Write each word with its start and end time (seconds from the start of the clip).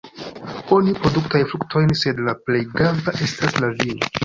Oni 0.77 0.93
produktaj 1.03 1.41
fruktojn, 1.51 1.93
sed 2.01 2.23
la 2.31 2.35
plej 2.49 2.65
grava 2.73 3.17
estas 3.29 3.63
la 3.63 3.73
vino. 3.85 4.15